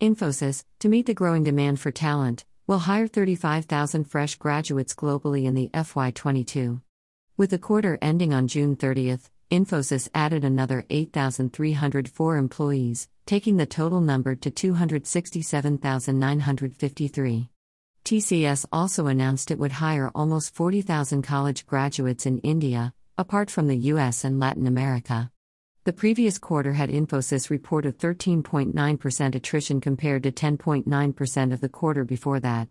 Infosys, 0.00 0.64
to 0.80 0.88
meet 0.90 1.06
the 1.06 1.14
growing 1.14 1.42
demand 1.42 1.80
for 1.80 1.90
talent, 1.90 2.44
will 2.66 2.80
hire 2.80 3.06
35,000 3.06 4.04
fresh 4.04 4.36
graduates 4.36 4.94
globally 4.94 5.46
in 5.46 5.54
the 5.54 5.70
FY22. 5.72 6.82
With 7.38 7.48
the 7.48 7.58
quarter 7.58 7.96
ending 8.02 8.34
on 8.34 8.46
June 8.46 8.76
30th, 8.76 9.30
Infosys 9.50 10.10
added 10.14 10.44
another 10.44 10.84
8,304 10.90 12.36
employees, 12.36 13.08
taking 13.24 13.56
the 13.56 13.64
total 13.64 14.02
number 14.02 14.34
to 14.34 14.50
267,953. 14.50 17.48
TCS 18.04 18.66
also 18.70 19.06
announced 19.06 19.50
it 19.50 19.58
would 19.58 19.72
hire 19.72 20.10
almost 20.14 20.54
40,000 20.54 21.22
college 21.22 21.66
graduates 21.66 22.26
in 22.26 22.36
India, 22.38 22.92
apart 23.16 23.50
from 23.50 23.66
the 23.66 23.78
US 23.94 24.24
and 24.24 24.38
Latin 24.38 24.66
America. 24.66 25.30
The 25.86 25.92
previous 25.92 26.36
quarter 26.36 26.72
had 26.72 26.90
Infosys 26.90 27.48
report 27.48 27.86
a 27.86 27.92
13.9% 27.92 29.34
attrition 29.36 29.80
compared 29.80 30.24
to 30.24 30.32
10.9% 30.32 31.52
of 31.52 31.60
the 31.60 31.68
quarter 31.68 32.04
before 32.04 32.40
that. 32.40 32.66